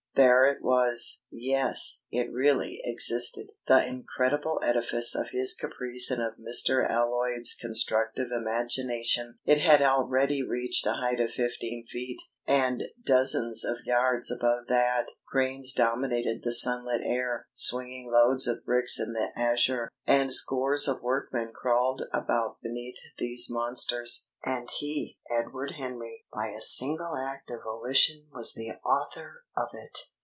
There 0.13 0.43
it 0.45 0.61
was! 0.61 1.21
Yes, 1.31 2.01
it 2.11 2.33
really 2.33 2.81
existed, 2.83 3.53
the 3.67 3.87
incredible 3.87 4.59
edifice 4.61 5.15
of 5.15 5.29
his 5.29 5.53
caprice 5.53 6.11
and 6.11 6.21
of 6.21 6.33
Mr. 6.33 6.85
Alloyd's 6.85 7.53
constructive 7.55 8.27
imagination! 8.29 9.39
It 9.45 9.59
had 9.59 9.81
already 9.81 10.43
reached 10.43 10.85
a 10.85 10.91
height 10.95 11.21
of 11.21 11.31
fifteen 11.31 11.85
feet; 11.85 12.21
and, 12.45 12.83
dozens 13.05 13.63
of 13.63 13.77
yards 13.85 14.29
above 14.29 14.67
that, 14.67 15.07
cranes 15.27 15.71
dominated 15.71 16.41
the 16.43 16.51
sunlit 16.53 16.99
air, 17.05 17.47
swinging 17.53 18.11
loads 18.11 18.47
of 18.47 18.65
bricks 18.65 18.99
in 18.99 19.13
the 19.13 19.31
azure; 19.37 19.87
and 20.05 20.33
scores 20.33 20.87
of 20.89 21.01
workmen 21.01 21.51
crawled 21.53 22.01
about 22.11 22.57
beneath 22.61 22.97
these 23.17 23.47
monsters. 23.49 24.27
And 24.43 24.67
he, 24.79 25.19
Edward 25.29 25.73
Henry, 25.73 26.25
by 26.33 26.47
a 26.47 26.61
single 26.61 27.15
act 27.15 27.51
of 27.51 27.61
volition 27.63 28.25
was 28.33 28.53
the 28.53 28.71
author 28.83 29.43
of 29.55 29.67
it! 29.73 29.99